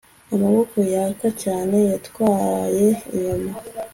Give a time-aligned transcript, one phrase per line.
[0.33, 3.51] Amahoro yaka cyane yatwaye inyuma